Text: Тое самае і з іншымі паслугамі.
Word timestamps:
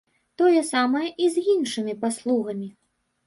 Тое 0.41 0.61
самае 0.69 1.09
і 1.25 1.27
з 1.35 1.43
іншымі 1.53 1.97
паслугамі. 2.05 2.73